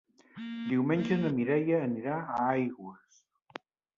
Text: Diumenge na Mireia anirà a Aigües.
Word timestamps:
Diumenge 0.69 1.17
na 1.25 1.31
Mireia 1.35 1.83
anirà 1.89 2.17
a 2.21 2.39
Aigües. 2.45 3.21